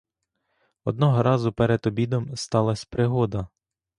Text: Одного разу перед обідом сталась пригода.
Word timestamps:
Одного 0.83 1.23
разу 1.23 1.51
перед 1.53 1.87
обідом 1.87 2.35
сталась 2.35 2.85
пригода. 2.85 3.47